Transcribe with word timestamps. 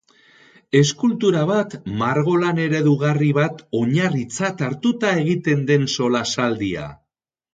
Eskultura 0.77 1.41
bat, 1.49 1.73
margolan 1.99 2.61
eredugarri 2.63 3.29
bat 3.39 3.61
oinarritzat 3.81 4.65
hartuta 4.69 5.13
egiten 5.25 5.61
den 5.73 5.87
solasaldia. 5.97 6.89